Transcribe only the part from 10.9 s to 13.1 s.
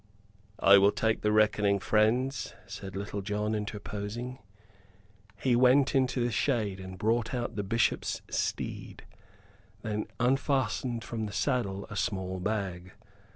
from the saddle a small bag.